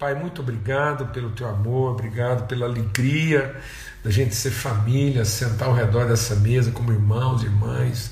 [0.00, 3.54] Pai, muito obrigado pelo teu amor, obrigado pela alegria
[4.02, 8.10] da gente ser família, sentar ao redor dessa mesa como irmãos e irmãs,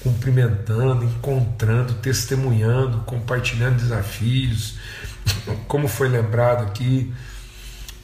[0.00, 4.78] cumprimentando, encontrando, testemunhando, compartilhando desafios.
[5.66, 7.12] Como foi lembrado aqui,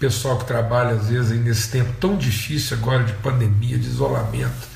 [0.01, 4.67] pessoal que trabalha às vezes nesse tempo tão difícil agora de pandemia, de isolamento,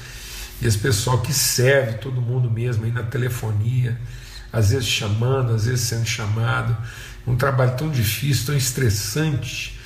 [0.63, 3.99] e esse pessoal que serve todo mundo mesmo aí na telefonia,
[4.53, 6.77] às vezes chamando, às vezes sendo chamado,
[7.27, 9.79] um trabalho tão difícil, tão estressante,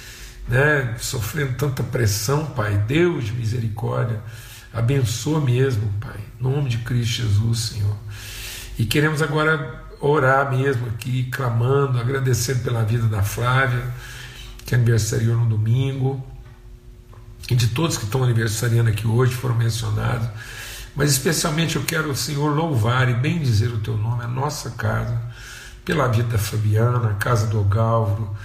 [0.48, 0.96] né?
[0.98, 4.20] sofrendo tanta pressão, Pai, Deus de misericórdia,
[4.72, 7.96] abençoa mesmo, Pai, em nome de Cristo Jesus, Senhor.
[8.78, 13.82] E queremos agora orar mesmo aqui, clamando, agradecendo pela vida da Flávia,
[14.64, 16.24] que aniversariou no domingo,
[17.50, 20.28] e de todos que estão aniversariando aqui hoje, foram mencionados.
[20.94, 25.18] Mas especialmente eu quero, Senhor, louvar e bem dizer o teu nome, a nossa casa,
[25.88, 28.36] pela vida da Fabiana, a casa do Galvro,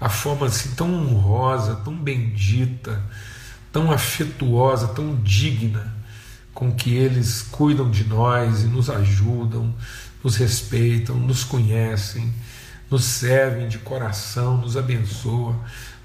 [0.00, 3.02] a forma assim tão honrosa, tão bendita,
[3.70, 5.94] tão afetuosa, tão digna
[6.54, 9.74] com que eles cuidam de nós e nos ajudam,
[10.24, 12.32] nos respeitam, nos conhecem,
[12.90, 15.54] nos servem de coração, nos abençoa,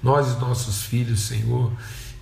[0.02, 1.72] nós e nossos filhos, Senhor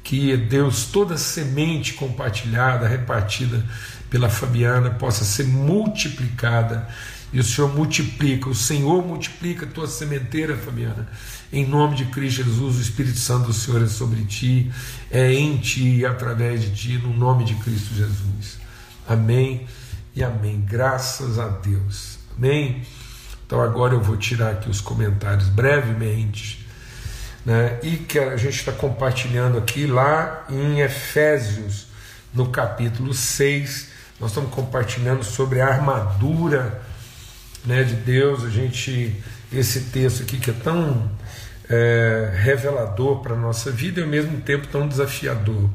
[0.03, 3.65] que Deus, toda semente compartilhada, repartida
[4.09, 6.89] pela Fabiana, possa ser multiplicada
[7.33, 11.09] e o Senhor multiplica, o Senhor multiplica a tua sementeira, Fabiana.
[11.53, 14.71] Em nome de Cristo Jesus, o Espírito Santo do Senhor é sobre ti,
[15.11, 18.59] é em ti e através de ti, no nome de Cristo Jesus.
[19.09, 19.67] Amém
[20.15, 20.61] e amém.
[20.61, 22.19] Graças a Deus.
[22.37, 22.83] Amém.
[23.47, 26.67] Então agora eu vou tirar aqui os comentários brevemente
[27.45, 31.87] né, e que a gente está compartilhando aqui lá em Efésios,
[32.35, 33.89] no capítulo 6.
[34.21, 36.81] Nós estamos compartilhando sobre a armadura
[37.65, 38.45] né, de Deus.
[38.45, 39.15] A gente,
[39.53, 41.11] esse texto aqui que é tão
[41.69, 45.71] é, revelador para a nossa vida e ao mesmo tempo tão desafiador.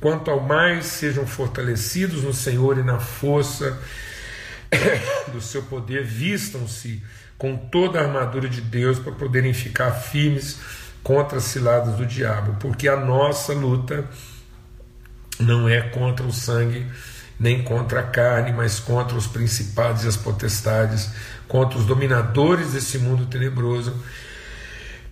[0.00, 3.78] Quanto ao mais, sejam fortalecidos no Senhor e na força
[5.32, 7.02] do seu poder, vistam-se
[7.38, 10.58] com toda a armadura de Deus para poderem ficar firmes
[11.02, 14.04] contra as ciladas do diabo, porque a nossa luta
[15.38, 16.86] não é contra o sangue
[17.38, 21.10] nem contra a carne, mas contra os principados e as potestades,
[21.46, 23.94] contra os dominadores desse mundo tenebroso,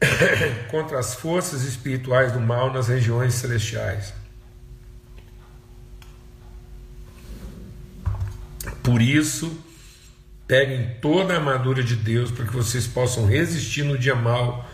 [0.71, 4.13] contra as forças espirituais do mal nas regiões celestiais.
[8.83, 9.65] Por isso,
[10.47, 14.69] Peguem toda a armadura de Deus para que vocês possam resistir no dia mal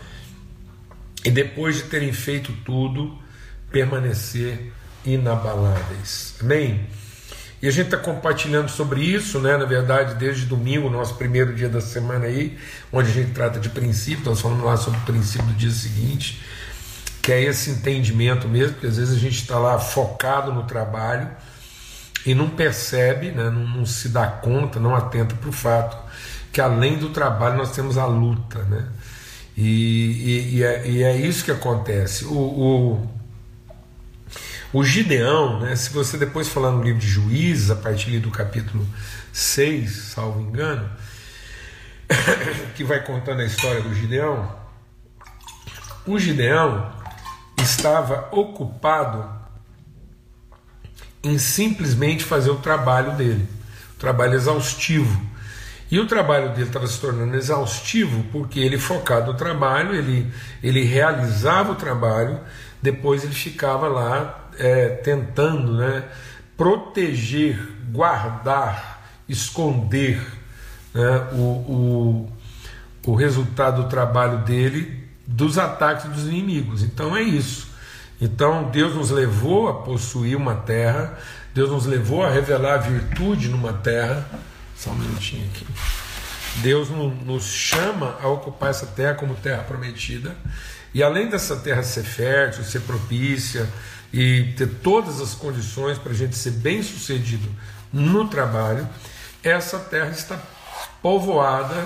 [1.23, 3.17] e depois de terem feito tudo,
[3.71, 4.73] permanecer
[5.05, 6.35] inabaláveis.
[6.41, 6.87] Amém?
[7.61, 9.55] E a gente está compartilhando sobre isso, né?
[9.55, 12.57] Na verdade, desde domingo, nosso primeiro dia da semana aí,
[12.91, 16.41] onde a gente trata de princípio, nós falando lá sobre o princípio do dia seguinte,
[17.21, 21.29] que é esse entendimento mesmo, porque às vezes a gente está lá focado no trabalho
[22.25, 25.97] e não percebe, né, não, não se dá conta, não atenta para o fato
[26.51, 28.59] que além do trabalho nós temos a luta.
[28.63, 28.85] Né?
[29.55, 32.25] E, e, e, é, e é, isso que acontece.
[32.25, 33.09] O, o,
[34.73, 38.87] o, Gideão, né, se você depois falar no livro de Juízes, a partir do capítulo
[39.33, 40.89] 6, salvo engano,
[42.75, 44.55] que vai contando a história do Gideão,
[46.05, 46.91] o Gideão
[47.61, 49.29] estava ocupado
[51.23, 53.47] em simplesmente fazer o trabalho dele,
[53.95, 55.29] o trabalho exaustivo.
[55.91, 60.31] E o trabalho dele estava se tornando exaustivo porque ele focado no trabalho, ele,
[60.63, 62.39] ele realizava o trabalho,
[62.81, 66.03] depois ele ficava lá é, tentando né,
[66.55, 67.59] proteger,
[67.91, 70.21] guardar, esconder
[70.93, 72.31] né, o, o,
[73.07, 76.83] o resultado do trabalho dele dos ataques dos inimigos.
[76.83, 77.71] Então é isso.
[78.21, 81.17] Então Deus nos levou a possuir uma terra,
[81.55, 84.23] Deus nos levou a revelar a virtude numa terra.
[84.75, 85.65] Só um minutinho aqui.
[86.57, 90.35] Deus nos chama a ocupar essa terra como terra prometida.
[90.93, 93.67] E além dessa terra ser fértil, ser propícia
[94.13, 97.47] e ter todas as condições para a gente ser bem sucedido
[97.91, 98.87] no trabalho,
[99.43, 100.39] essa terra está
[101.01, 101.85] povoada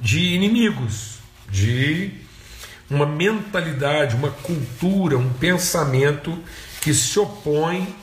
[0.00, 1.18] de inimigos,
[1.48, 2.12] de
[2.90, 6.36] uma mentalidade, uma cultura, um pensamento
[6.80, 7.94] que se opõe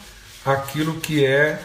[0.46, 1.60] àquilo que é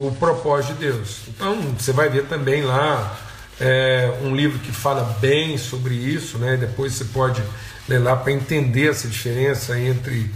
[0.00, 1.20] o propósito de Deus.
[1.28, 3.18] Então você vai ver também lá
[3.60, 6.56] é, um livro que fala bem sobre isso, né?
[6.56, 7.42] depois você pode
[7.88, 10.30] ler lá para entender essa diferença entre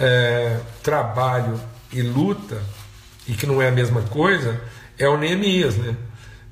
[0.00, 1.60] é, trabalho
[1.92, 2.60] e luta,
[3.28, 4.60] e que não é a mesma coisa,
[4.98, 5.94] é o Neemias, né?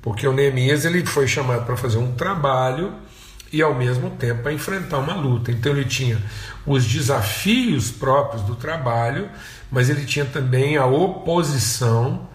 [0.01, 2.93] Porque o Neemias ele foi chamado para fazer um trabalho
[3.51, 5.51] e ao mesmo tempo a enfrentar uma luta.
[5.51, 6.21] Então ele tinha
[6.65, 9.29] os desafios próprios do trabalho,
[9.71, 12.29] mas ele tinha também a oposição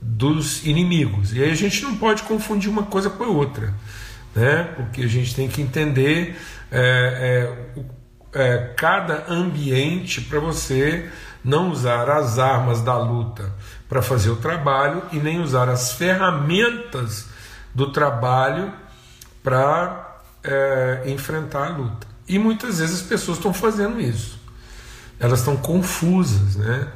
[0.00, 1.32] dos inimigos.
[1.32, 3.74] E aí a gente não pode confundir uma coisa com a outra,
[4.34, 4.64] né?
[4.76, 6.36] porque a gente tem que entender
[6.70, 7.82] é, é,
[8.32, 11.10] é, cada ambiente para você
[11.44, 13.52] não usar as armas da luta
[13.88, 17.26] para fazer o trabalho e nem usar as ferramentas
[17.74, 18.72] do trabalho
[19.42, 22.06] para é, enfrentar a luta.
[22.28, 24.40] E muitas vezes as pessoas estão fazendo isso,
[25.18, 26.88] elas estão confusas, né?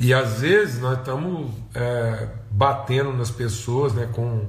[0.00, 4.48] E às vezes nós estamos é, batendo nas pessoas né, com,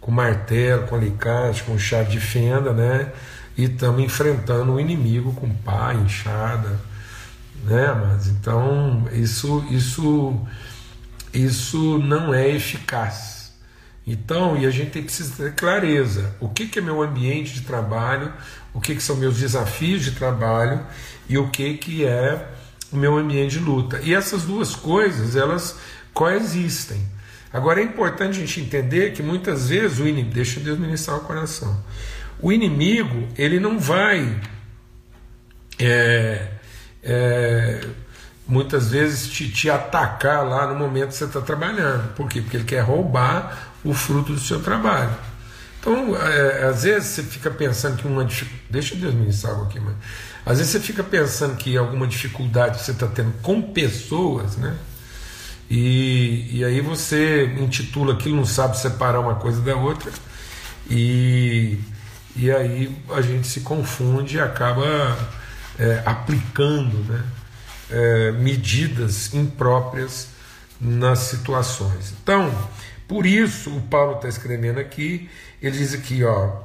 [0.00, 3.10] com martelo, com alicate, com chave de fenda, né?
[3.56, 6.80] E estamos enfrentando o inimigo com pá, enxada,
[7.64, 10.40] né, mas então isso isso
[11.32, 13.42] isso não é eficaz.
[14.06, 18.32] Então, e a gente precisa ter clareza: o que, que é meu ambiente de trabalho,
[18.74, 20.80] o que, que são meus desafios de trabalho
[21.28, 22.48] e o que, que é
[22.90, 24.00] o meu ambiente de luta.
[24.02, 25.76] E essas duas coisas, elas
[26.12, 27.00] coexistem.
[27.52, 31.20] Agora é importante a gente entender que muitas vezes o inimigo, deixa Deus ministrar o
[31.20, 31.82] coração.
[32.42, 34.40] O inimigo, ele não vai
[35.78, 36.48] é,
[37.02, 37.86] é,
[38.46, 42.12] muitas vezes te, te, atacar lá no momento que você está trabalhando.
[42.14, 42.40] Por quê?
[42.40, 45.14] Porque ele quer roubar o fruto do seu trabalho.
[45.80, 48.66] Então, é, às vezes você fica pensando que uma dificuldade.
[48.70, 49.94] Deixa Deus ministrar algo aqui, mas.
[50.44, 54.76] Às vezes você fica pensando que alguma dificuldade você está tendo com pessoas, né?
[55.70, 60.10] E, e aí você intitula aquilo, não sabe separar uma coisa da outra.
[60.90, 61.78] E,
[62.34, 65.18] e aí a gente se confunde e acaba
[65.78, 67.22] é, aplicando né,
[67.90, 70.28] é, medidas impróprias
[70.80, 72.14] nas situações.
[72.22, 72.52] Então,
[73.06, 75.28] por isso o Paulo está escrevendo aqui,
[75.60, 76.62] ele diz aqui, ó,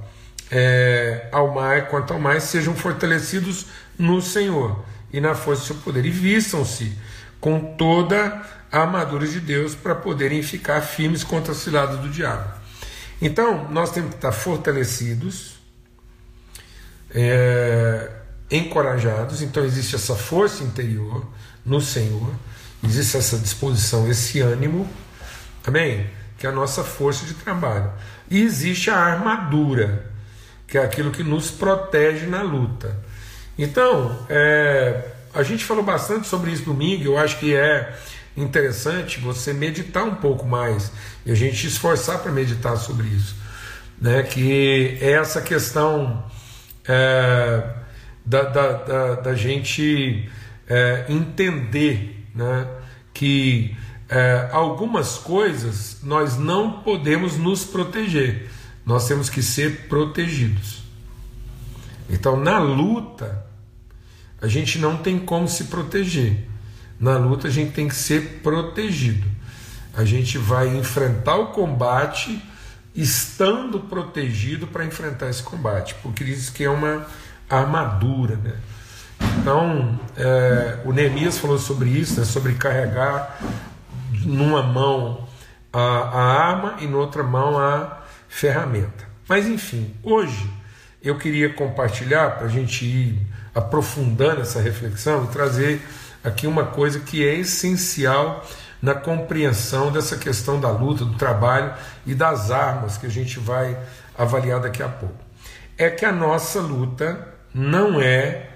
[0.50, 3.68] é, ao mais, quanto ao mais, sejam fortalecidos
[3.98, 6.98] no Senhor e na força do seu poder, e vistam-se
[7.40, 8.42] com toda
[8.72, 12.50] a armadura de Deus para poderem ficar firmes contra as ciladas do diabo.
[13.22, 15.56] Então, nós temos que estar fortalecidos,
[17.19, 18.10] é,
[18.52, 21.25] encorajados, então existe essa força interior
[21.66, 22.31] no Senhor,
[22.84, 24.88] existe essa disposição, esse ânimo,
[25.66, 26.08] amém?
[26.38, 27.92] Que é a nossa força de trabalho.
[28.30, 30.12] E existe a armadura,
[30.68, 32.96] que é aquilo que nos protege na luta.
[33.58, 35.04] Então, é,
[35.34, 37.98] a gente falou bastante sobre isso domingo, eu acho que é
[38.36, 40.92] interessante você meditar um pouco mais
[41.25, 43.36] e a gente esforçar para meditar sobre isso.
[44.00, 44.22] Né?
[44.22, 46.24] Que é essa questão.
[46.88, 47.69] É,
[48.25, 50.30] da, da, da, da gente
[50.68, 52.68] é, entender né,
[53.13, 53.75] que
[54.10, 58.50] é, algumas coisas nós não podemos nos proteger,
[58.86, 60.84] nós temos que ser protegidos.
[62.10, 63.45] Então, na luta,
[64.42, 66.48] a gente não tem como se proteger.
[67.00, 69.28] Na luta, a gente tem que ser protegido.
[69.94, 72.42] A gente vai enfrentar o combate
[72.98, 77.06] estando protegido para enfrentar esse combate, porque diz que é uma
[77.48, 78.36] armadura.
[78.36, 78.56] Né?
[79.40, 83.40] Então, é, o Neemias falou sobre isso, né, sobre carregar
[84.26, 85.28] numa mão
[85.72, 89.08] a, a arma e na outra mão a ferramenta.
[89.30, 90.50] Mas, enfim, hoje
[91.02, 95.82] eu queria compartilhar para a gente ir aprofundando essa reflexão e trazer
[96.24, 98.46] aqui uma coisa que é essencial
[98.88, 101.74] na compreensão dessa questão da luta, do trabalho
[102.06, 103.77] e das armas que a gente vai
[104.17, 105.17] avaliar daqui a pouco.
[105.77, 108.50] É que a nossa luta não é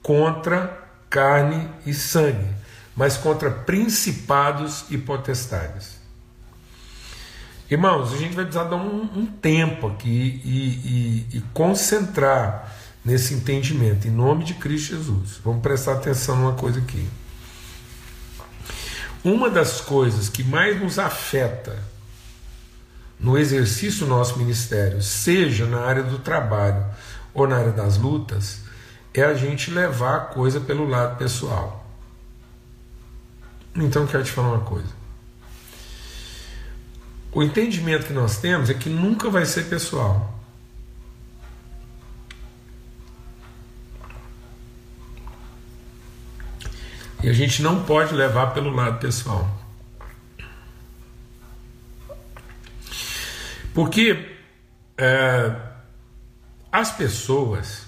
[0.00, 0.78] contra
[1.10, 2.46] carne e sangue,
[2.94, 6.00] mas contra principados e potestades.
[7.68, 12.72] Irmãos, a gente vai precisar dar um, um tempo aqui e, e, e, concentrar
[13.04, 15.40] nesse entendimento, em nome de Cristo Jesus.
[15.44, 17.08] Vamos prestar atenção numa coisa aqui.
[19.24, 21.78] Uma das coisas que mais nos afeta
[23.18, 26.84] no exercício do nosso ministério, seja na área do trabalho
[27.32, 28.60] ou na área das lutas,
[29.14, 31.86] é a gente levar a coisa pelo lado pessoal.
[33.76, 34.88] Então, quero te falar uma coisa.
[37.30, 40.41] O entendimento que nós temos é que nunca vai ser pessoal.
[47.22, 49.48] E a gente não pode levar pelo lado pessoal.
[53.72, 54.36] Porque
[54.98, 55.54] é,
[56.70, 57.86] as pessoas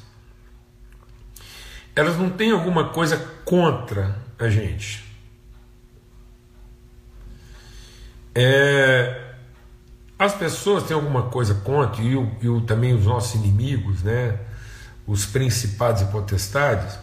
[1.97, 5.05] elas não têm alguma coisa contra a gente.
[8.35, 9.35] É,
[10.19, 14.39] as pessoas têm alguma coisa contra, e, o, e o, também os nossos inimigos, né?
[15.07, 16.99] os principados e potestades,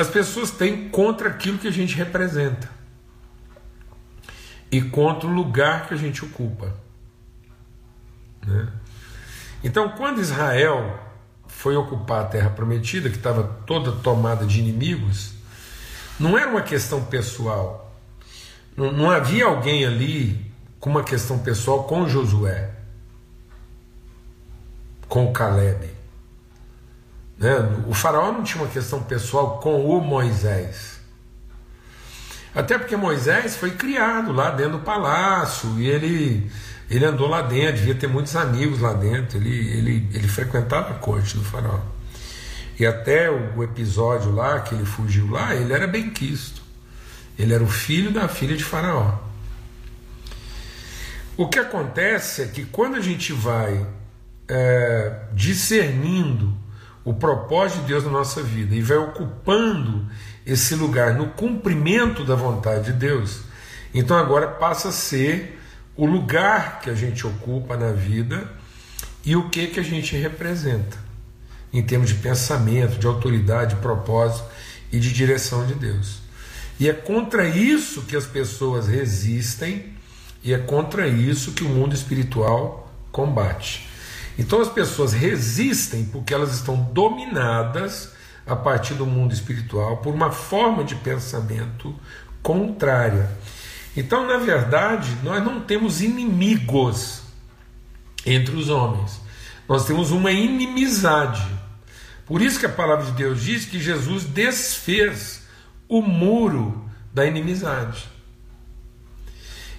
[0.00, 2.70] as pessoas têm contra aquilo que a gente representa
[4.72, 6.74] e contra o lugar que a gente ocupa.
[8.46, 8.68] Né?
[9.62, 10.98] Então, quando Israel
[11.46, 15.34] foi ocupar a terra prometida, que estava toda tomada de inimigos,
[16.18, 17.94] não era uma questão pessoal.
[18.74, 22.70] Não, não havia alguém ali com uma questão pessoal com Josué,
[25.08, 25.99] com Caleb.
[27.40, 27.56] Né?
[27.88, 31.00] O faraó não tinha uma questão pessoal com o Moisés.
[32.54, 36.50] Até porque Moisés foi criado lá dentro do palácio e ele,
[36.90, 40.94] ele andou lá dentro, devia ter muitos amigos lá dentro, ele, ele, ele frequentava a
[40.94, 41.80] corte do faraó.
[42.78, 46.60] E até o episódio lá que ele fugiu lá, ele era bem quisto.
[47.38, 49.18] Ele era o filho da filha de Faraó.
[51.36, 53.86] O que acontece é que quando a gente vai
[54.48, 56.54] é, discernindo
[57.04, 60.06] o propósito de Deus na nossa vida e vai ocupando
[60.46, 63.40] esse lugar no cumprimento da vontade de Deus,
[63.94, 65.58] então agora passa a ser
[65.96, 68.50] o lugar que a gente ocupa na vida
[69.24, 70.96] e o que que a gente representa
[71.72, 74.44] em termos de pensamento, de autoridade, de propósito
[74.92, 76.18] e de direção de Deus.
[76.78, 79.92] E é contra isso que as pessoas resistem
[80.42, 83.89] e é contra isso que o mundo espiritual combate.
[84.38, 88.12] Então as pessoas resistem porque elas estão dominadas
[88.46, 91.94] a partir do mundo espiritual por uma forma de pensamento
[92.42, 93.30] contrária.
[93.96, 97.22] Então, na verdade, nós não temos inimigos
[98.24, 99.20] entre os homens,
[99.68, 101.46] nós temos uma inimizade.
[102.26, 105.42] Por isso que a palavra de Deus diz que Jesus desfez
[105.88, 108.08] o muro da inimizade.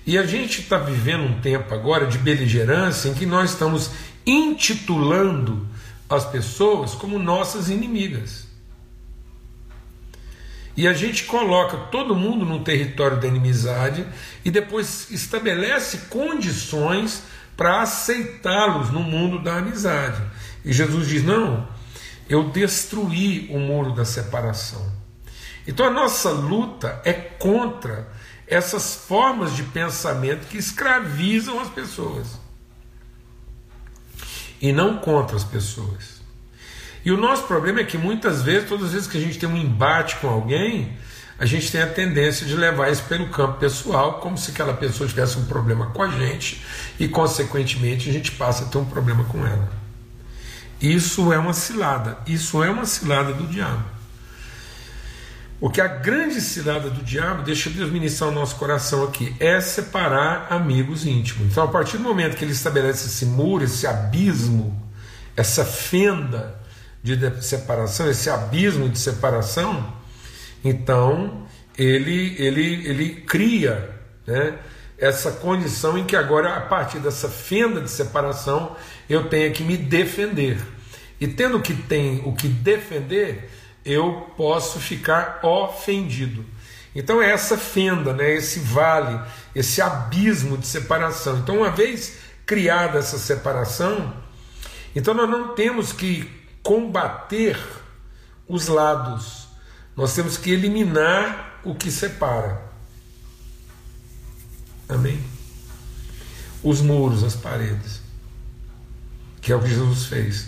[0.05, 3.91] E a gente está vivendo um tempo agora de beligerância em que nós estamos
[4.25, 5.67] intitulando
[6.09, 8.47] as pessoas como nossas inimigas.
[10.75, 14.05] E a gente coloca todo mundo num território da inimizade
[14.43, 17.23] e depois estabelece condições
[17.57, 20.21] para aceitá-los no mundo da amizade.
[20.63, 21.67] E Jesus diz: Não,
[22.29, 24.91] eu destruí o muro da separação.
[25.67, 28.07] Então a nossa luta é contra
[28.47, 32.40] essas formas de pensamento que escravizam as pessoas
[34.61, 36.21] e não contra as pessoas.
[37.03, 39.49] E o nosso problema é que muitas vezes, todas as vezes que a gente tem
[39.49, 40.95] um embate com alguém,
[41.39, 45.09] a gente tem a tendência de levar isso pelo campo pessoal, como se aquela pessoa
[45.09, 46.63] tivesse um problema com a gente
[46.99, 49.67] e, consequentemente, a gente passa a ter um problema com ela.
[50.79, 53.83] Isso é uma cilada, isso é uma cilada do diabo.
[55.61, 60.47] Porque a grande cilada do diabo, deixa Deus ministrar o nosso coração aqui, é separar
[60.49, 61.51] amigos íntimos.
[61.51, 64.75] Então, a partir do momento que ele estabelece esse muro, esse abismo,
[65.37, 66.59] essa fenda
[67.03, 69.93] de separação, esse abismo de separação,
[70.65, 71.45] então
[71.77, 73.87] ele, ele, ele cria
[74.25, 74.57] né,
[74.97, 78.75] essa condição em que agora, a partir dessa fenda de separação,
[79.07, 80.57] eu tenho que me defender.
[81.19, 83.47] E tendo que tem o que defender,
[83.83, 86.45] eu posso ficar ofendido.
[86.93, 89.19] Então é essa fenda, né, esse vale,
[89.55, 91.39] esse abismo de separação.
[91.39, 94.13] Então, uma vez criada essa separação,
[94.95, 96.29] então nós não temos que
[96.61, 97.57] combater
[98.47, 99.47] os lados,
[99.95, 102.61] nós temos que eliminar o que separa.
[104.89, 105.23] Amém?
[106.61, 108.01] Os muros, as paredes,
[109.41, 110.47] que é o que Jesus fez.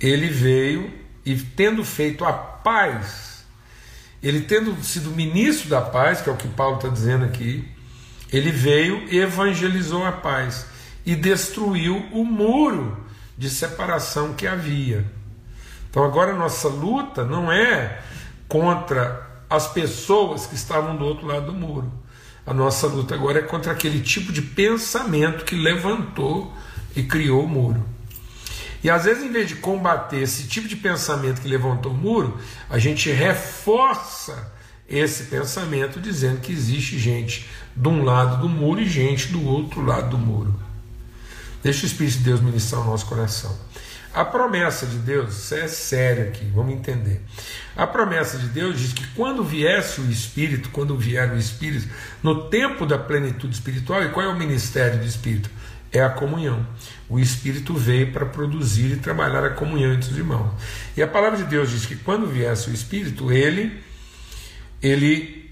[0.00, 0.92] Ele veio
[1.24, 3.44] e tendo feito a paz,
[4.22, 7.68] ele tendo sido ministro da paz, que é o que Paulo está dizendo aqui,
[8.32, 10.66] ele veio e evangelizou a paz
[11.04, 13.04] e destruiu o muro
[13.36, 15.04] de separação que havia.
[15.90, 18.00] Então agora nossa luta não é
[18.48, 21.92] contra as pessoas que estavam do outro lado do muro.
[22.46, 26.52] A nossa luta agora é contra aquele tipo de pensamento que levantou
[26.96, 27.84] e criou o muro.
[28.82, 32.38] E às vezes, em vez de combater esse tipo de pensamento que levantou o muro,
[32.68, 34.52] a gente reforça
[34.88, 39.82] esse pensamento dizendo que existe gente de um lado do muro e gente do outro
[39.82, 40.54] lado do muro.
[41.62, 43.56] Deixa o Espírito de Deus ministrar o nosso coração.
[44.12, 47.22] A promessa de Deus, isso é sério aqui, vamos entender.
[47.74, 51.88] A promessa de Deus diz que quando viesse o Espírito, quando vier o Espírito,
[52.22, 55.48] no tempo da plenitude espiritual, e qual é o ministério do Espírito?
[55.92, 56.66] É a comunhão
[57.12, 60.50] o Espírito veio para produzir e trabalhar a comunhão entre os irmãos.
[60.96, 63.78] E a palavra de Deus diz que quando viesse o Espírito, ele,
[64.82, 65.50] ele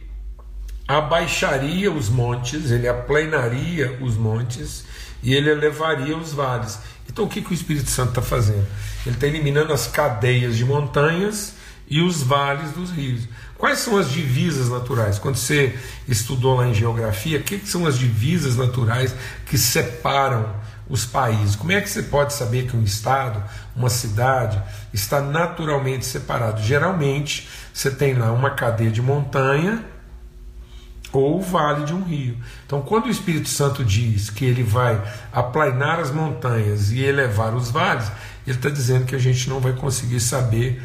[0.88, 4.86] abaixaria os montes, ele aplanaria os montes
[5.22, 6.78] e ele elevaria os vales.
[7.06, 8.66] Então o que, que o Espírito Santo está fazendo?
[9.04, 11.56] Ele está eliminando as cadeias de montanhas
[11.86, 13.28] e os vales dos rios.
[13.60, 15.18] Quais são as divisas naturais?
[15.18, 19.14] Quando você estudou lá em geografia, o que, são as divisas naturais
[19.44, 20.56] que separam
[20.88, 21.56] os países?
[21.56, 23.44] Como é que você pode saber que um estado,
[23.76, 24.60] uma cidade,
[24.94, 26.62] está naturalmente separado?
[26.62, 29.84] Geralmente você tem lá uma cadeia de montanha
[31.12, 32.38] ou o vale de um rio.
[32.64, 34.98] Então, quando o Espírito Santo diz que ele vai
[35.30, 38.10] aplainar as montanhas e elevar os vales,
[38.46, 40.82] ele está dizendo que a gente não vai conseguir saber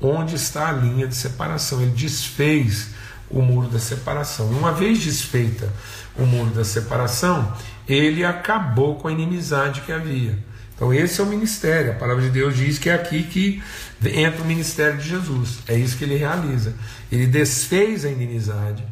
[0.00, 1.80] onde está a linha de separação.
[1.80, 2.88] Ele desfez
[3.30, 4.52] o muro da separação.
[4.52, 5.72] E uma vez desfeita
[6.16, 7.52] o muro da separação,
[7.88, 10.38] ele acabou com a inimizade que havia.
[10.74, 11.92] Então, esse é o ministério.
[11.92, 13.62] A palavra de Deus diz que é aqui que
[14.04, 15.60] entra o ministério de Jesus.
[15.66, 16.74] É isso que ele realiza.
[17.10, 18.84] Ele desfez a inimizade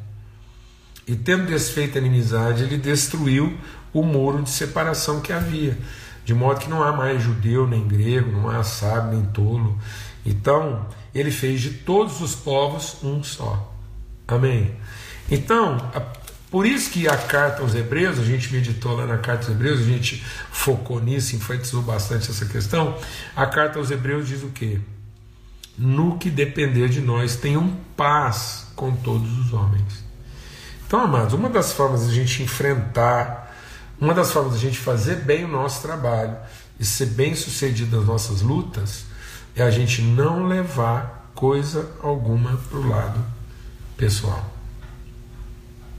[1.06, 3.56] e, tendo desfeito a inimizade, ele destruiu
[3.92, 5.76] o muro de separação que havia.
[6.24, 9.78] De modo que não há mais judeu nem grego, não há sábio nem tolo.
[10.24, 13.72] Então, ele fez de todos os povos um só.
[14.26, 14.74] Amém?
[15.30, 16.00] Então, a,
[16.50, 19.80] por isso que a carta aos Hebreus, a gente meditou lá na carta aos Hebreus,
[19.80, 22.96] a gente focou nisso, enfatizou bastante essa questão.
[23.34, 24.80] A carta aos Hebreus diz o quê?
[25.76, 30.04] No que depender de nós, tenham paz com todos os homens.
[30.86, 33.52] Então, amados, uma das formas de a gente enfrentar,
[34.00, 36.36] uma das formas de a gente fazer bem o nosso trabalho
[36.78, 39.04] e ser bem sucedido nas nossas lutas
[39.56, 43.24] é a gente não levar coisa alguma para o lado
[43.96, 44.54] pessoal.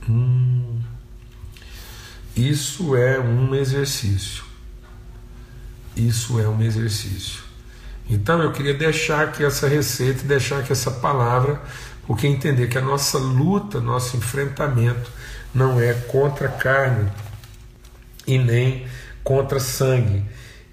[0.08, 0.80] Hum,
[2.36, 4.44] isso é um exercício.
[5.96, 7.42] Isso é um exercício.
[8.08, 11.60] Então eu queria deixar aqui essa receita, deixar aqui essa palavra
[12.06, 15.10] porque entender que a nossa luta, nosso enfrentamento
[15.52, 17.10] não é contra carne
[18.26, 18.86] e nem
[19.24, 20.24] contra sangue,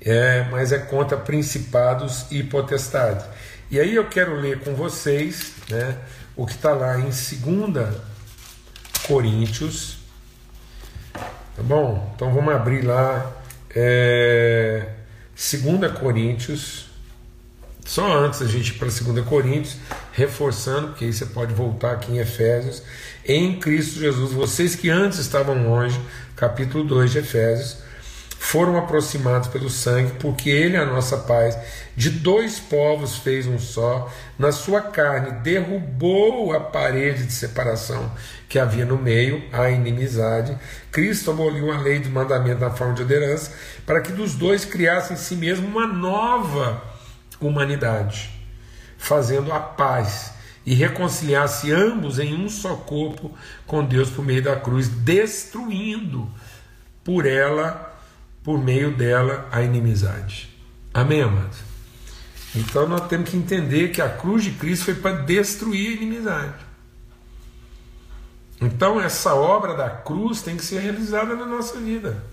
[0.03, 3.25] é, mas é contra principados e potestades.
[3.71, 5.97] E aí eu quero ler com vocês né,
[6.35, 7.95] o que está lá em 2
[9.07, 9.97] Coríntios.
[11.13, 12.11] Tá bom?
[12.15, 13.31] Então vamos abrir lá.
[13.75, 14.89] É,
[15.35, 16.93] 2 Coríntios
[17.85, 19.77] só antes a gente ir para 2 Coríntios,
[20.13, 22.81] reforçando, porque aí você pode voltar aqui em Efésios,
[23.25, 25.99] em Cristo Jesus, vocês que antes estavam longe,
[26.35, 27.77] capítulo 2 de Efésios,
[28.43, 31.57] foram aproximados pelo sangue, porque ele, a nossa paz,
[31.95, 38.11] de dois povos fez um só, na sua carne derrubou a parede de separação
[38.49, 40.57] que havia no meio, a inimizade.
[40.91, 43.53] Cristo aboliu a lei do mandamento na forma de ordenança,
[43.85, 46.83] para que dos dois criassem em si mesmo uma nova
[47.39, 48.29] humanidade,
[48.97, 50.33] fazendo a paz
[50.65, 53.31] e reconciliar-se ambos em um só corpo
[53.65, 56.29] com Deus por meio da cruz, destruindo
[57.05, 57.92] por ela,
[58.43, 60.49] por meio dela, a inimizade.
[60.93, 61.57] Amém, amados?
[62.55, 66.53] Então nós temos que entender que a cruz de Cristo foi para destruir a inimizade.
[68.61, 72.23] Então essa obra da cruz tem que ser realizada na nossa vida.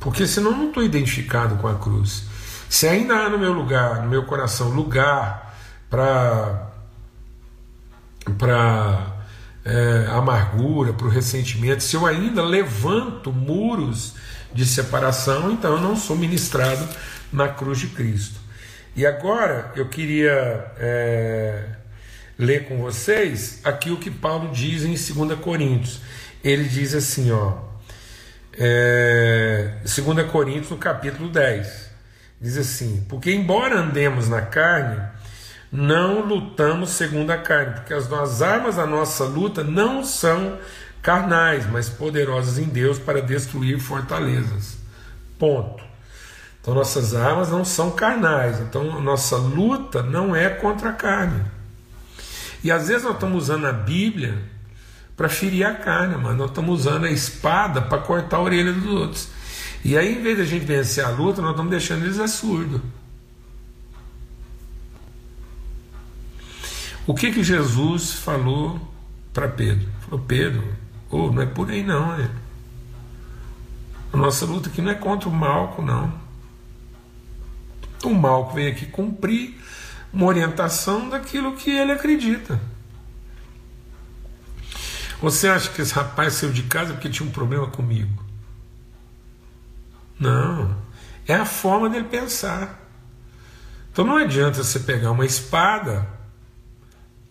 [0.00, 2.24] Porque senão eu não estou identificado com a cruz.
[2.68, 5.56] Se ainda há no meu lugar, no meu coração, lugar
[5.88, 6.70] para
[8.38, 9.13] para
[9.64, 14.14] é, amargura, para o ressentimento, se eu ainda levanto muros
[14.52, 16.86] de separação, então eu não sou ministrado
[17.32, 18.38] na cruz de Cristo.
[18.94, 21.64] E agora eu queria é,
[22.38, 26.00] ler com vocês aqui o que Paulo diz em 2 Coríntios.
[26.44, 27.58] Ele diz assim, ó,
[28.56, 31.94] é, 2 Coríntios, no capítulo 10.
[32.40, 35.02] Diz assim: Porque, embora andemos na carne,
[35.74, 40.56] não lutamos segundo a carne, porque as, as armas da nossa luta não são
[41.02, 44.78] carnais, mas poderosas em Deus para destruir fortalezas.
[45.36, 45.82] Ponto.
[46.60, 51.44] Então, nossas armas não são carnais, então, nossa luta não é contra a carne.
[52.62, 54.38] E às vezes nós estamos usando a Bíblia
[55.16, 58.86] para ferir a carne, mas nós estamos usando a espada para cortar a orelha dos
[58.86, 59.28] outros.
[59.84, 62.28] E aí, em vez de a gente vencer a luta, nós estamos deixando eles a
[62.28, 62.80] surdo.
[67.06, 68.80] O que que Jesus falou
[69.32, 69.86] para Pedro?
[70.00, 70.74] Falou, Pedro,
[71.10, 72.30] oh, não é por aí não, né?
[74.12, 76.12] A nossa luta aqui não é contra o Malco, não.
[78.04, 79.60] O Malco vem aqui cumprir
[80.12, 82.60] uma orientação daquilo que ele acredita.
[85.20, 88.22] Você acha que esse rapaz saiu de casa porque tinha um problema comigo?
[90.18, 90.76] Não.
[91.26, 92.80] É a forma dele pensar.
[93.90, 96.13] Então não adianta você pegar uma espada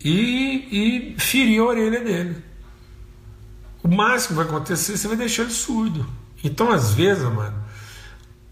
[0.04, 2.44] e, e ferir a orelha dele.
[3.82, 6.06] O máximo que vai acontecer, você vai deixar ele surdo.
[6.42, 7.54] Então, às vezes, amado,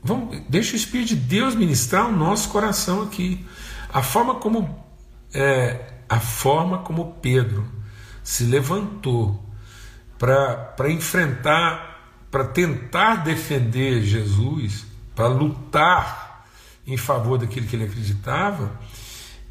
[0.03, 3.47] vamos, deixa o Espírito de Deus ministrar o nosso coração aqui.
[3.93, 4.83] A forma como
[5.35, 7.67] é, a forma como Pedro
[8.23, 9.43] se levantou
[10.19, 16.47] para enfrentar, para tentar defender Jesus, para lutar
[16.87, 18.79] em favor daquilo que ele acreditava,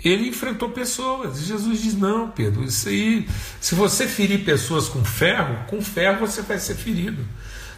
[0.04, 1.40] ele enfrentou pessoas.
[1.42, 3.28] Jesus diz: Não, Pedro, isso aí,
[3.60, 7.24] se você ferir pessoas com ferro, com ferro você vai ser ferido.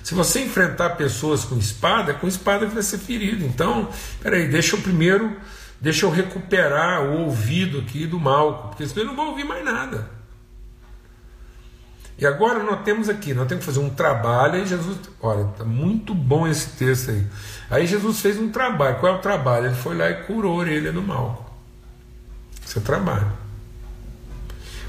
[0.04, 3.46] Se você enfrentar pessoas com espada, com espada vai ser ferido.
[3.46, 3.90] Então,
[4.22, 5.36] peraí, deixa eu primeiro,
[5.80, 9.64] deixa eu recuperar o ouvido aqui do mal, porque senão eu não vou ouvir mais
[9.64, 10.10] nada.
[12.18, 15.64] E agora nós temos aqui, nós temos que fazer um trabalho, aí Jesus, olha, tá
[15.64, 17.26] muito bom esse texto aí.
[17.70, 19.00] Aí Jesus fez um trabalho.
[19.00, 19.68] Qual é o trabalho?
[19.68, 21.43] Ele foi lá e curou a orelha do mal.
[22.74, 23.32] Seu trabalho.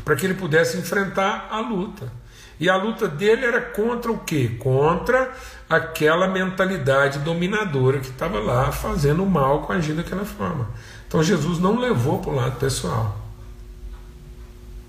[0.02, 2.10] Para que ele pudesse enfrentar a luta.
[2.58, 4.56] E a luta dele era contra o quê?
[4.58, 5.32] Contra
[5.68, 10.70] aquela mentalidade dominadora que estava lá fazendo mal com agindo daquela forma.
[11.06, 13.18] Então Jesus não levou para o lado pessoal.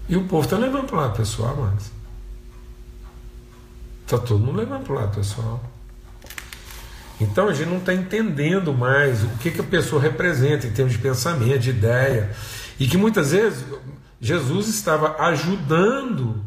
[0.08, 1.92] E o povo está levando para o lado pessoal, mas
[4.06, 5.62] Está todo mundo levando para o lado pessoal.
[7.20, 10.94] Então a gente não está entendendo mais o que, que a pessoa representa em termos
[10.94, 12.32] de pensamento, de ideia.
[12.80, 13.64] E que muitas vezes
[14.20, 16.44] Jesus estava ajudando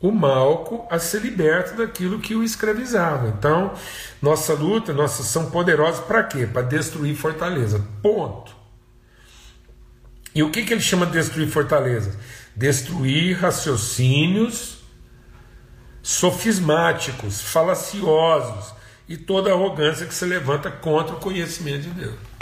[0.00, 3.28] o Malco a ser liberto daquilo que o escravizava.
[3.28, 3.74] Então,
[4.20, 6.46] nossa luta, nossa ação poderosa para quê?
[6.46, 7.82] Para destruir fortaleza.
[8.02, 8.54] Ponto.
[10.34, 12.18] E o que, que ele chama de destruir fortaleza?
[12.54, 14.84] Destruir raciocínios
[16.02, 18.74] sofismáticos, falaciosos
[19.08, 22.33] e toda arrogância que se levanta contra o conhecimento de Deus.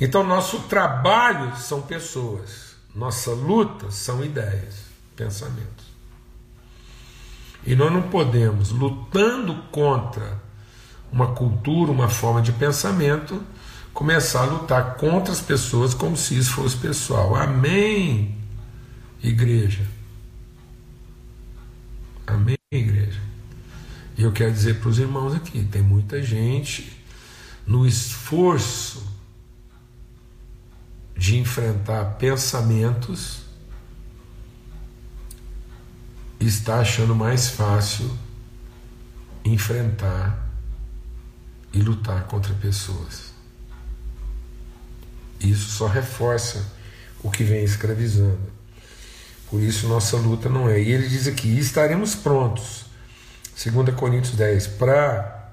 [0.00, 4.76] Então, nosso trabalho são pessoas, nossa luta são ideias,
[5.16, 5.86] pensamentos.
[7.66, 10.40] E nós não podemos, lutando contra
[11.10, 13.42] uma cultura, uma forma de pensamento,
[13.92, 17.34] começar a lutar contra as pessoas como se isso fosse pessoal.
[17.34, 18.36] Amém,
[19.22, 19.84] igreja.
[22.24, 23.20] Amém, igreja.
[24.16, 26.96] E eu quero dizer para os irmãos aqui: tem muita gente
[27.66, 29.17] no esforço
[31.18, 33.40] de enfrentar pensamentos
[36.38, 38.16] está achando mais fácil
[39.44, 40.48] enfrentar
[41.72, 43.32] e lutar contra pessoas.
[45.40, 46.64] Isso só reforça
[47.20, 48.52] o que vem escravizando.
[49.50, 50.80] Por isso nossa luta não é.
[50.80, 52.86] E ele diz aqui: estaremos prontos,
[53.60, 55.52] 2 Coríntios 10, para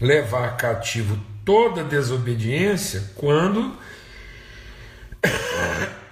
[0.00, 3.76] levar cativo toda desobediência quando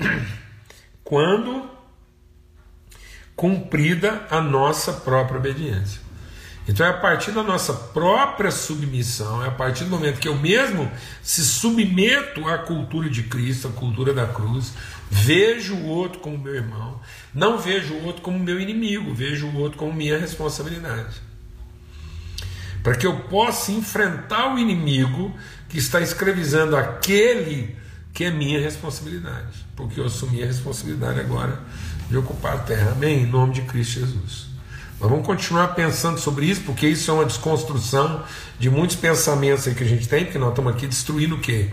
[1.03, 1.69] quando
[3.37, 6.05] cumprida a nossa própria obediência.
[6.67, 10.35] Então é a partir da nossa própria submissão, é a partir do momento que eu
[10.35, 10.91] mesmo
[11.23, 14.73] se submeto à cultura de Cristo, à cultura da cruz,
[15.11, 16.99] vejo o outro como meu irmão,
[17.35, 21.21] não vejo o outro como meu inimigo, vejo o outro como minha responsabilidade.
[22.83, 25.35] Para que eu possa enfrentar o inimigo
[25.69, 27.77] que está escravizando aquele
[28.15, 31.61] que é minha responsabilidade, porque eu assumi a responsabilidade agora
[32.09, 32.93] de ocupar a terra.
[32.93, 33.25] Amém?
[33.25, 34.47] Em nome de Cristo Jesus.
[35.01, 38.23] Nós vamos continuar pensando sobre isso, porque isso é uma desconstrução
[38.57, 41.71] de muitos pensamentos que a gente tem, porque nós estamos aqui destruindo o quê?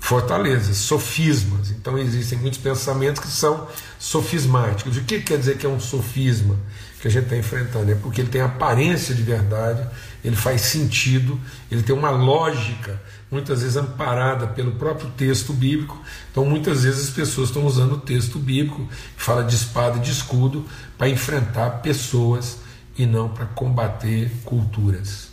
[0.00, 1.70] Fortalezas, sofismas.
[1.70, 3.68] Então existem muitos pensamentos que são
[4.00, 4.96] sofismáticos.
[4.96, 6.56] O que quer dizer que é um sofisma
[7.00, 7.92] que a gente está enfrentando?
[7.92, 9.88] É porque ele tem aparência de verdade,
[10.24, 11.40] ele faz sentido,
[11.70, 16.00] ele tem uma lógica muitas vezes amparada pelo próprio texto bíblico.
[16.30, 18.86] Então, muitas vezes as pessoas estão usando o texto bíblico,
[19.16, 20.64] que fala de espada e de escudo,
[20.96, 22.58] para enfrentar pessoas
[22.96, 25.28] e não para combater culturas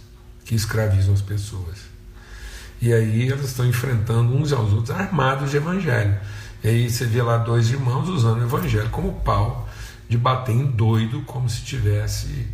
[0.45, 1.77] que escravizam as pessoas.
[2.82, 6.17] E aí elas estão enfrentando uns aos outros armados de evangelho.
[6.63, 9.69] E aí você vê lá dois irmãos usando o evangelho como pau
[10.10, 12.47] de bater em doido, como se tivesse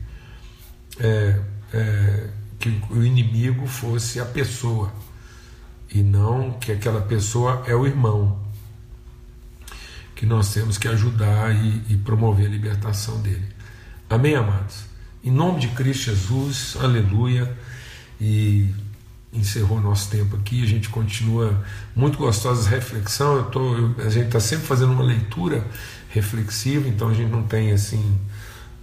[0.99, 1.39] é,
[1.73, 4.91] é, que o inimigo fosse a pessoa
[5.93, 8.39] e não que aquela pessoa é o irmão
[10.15, 13.45] que nós temos que ajudar e, e promover a libertação dele.
[14.09, 14.83] Amém, amados?
[15.23, 17.55] Em nome de Cristo Jesus, aleluia.
[18.19, 18.69] E
[19.31, 20.61] encerrou nosso tempo aqui.
[20.63, 21.63] A gente continua
[21.95, 23.37] muito gostosa essa reflexão.
[23.37, 25.65] Eu tô, eu, a gente está sempre fazendo uma leitura
[26.09, 28.19] reflexiva, então a gente não tem assim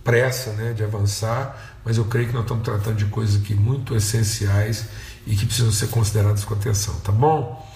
[0.05, 3.97] pressa né, de avançar, mas eu creio que nós estamos tratando de coisas aqui muito
[3.97, 4.87] essenciais
[5.27, 7.67] e que precisam ser consideradas com atenção, tá bom?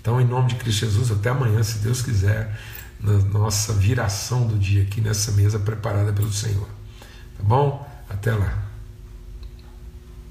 [0.00, 2.58] Então, em nome de Cristo Jesus, até amanhã, se Deus quiser,
[3.00, 6.68] na nossa viração do dia aqui nessa mesa preparada pelo Senhor.
[7.36, 7.86] Tá bom?
[8.08, 8.69] Até lá.